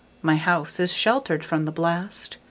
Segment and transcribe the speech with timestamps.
[0.23, 2.37] My house is sheltered from the blast.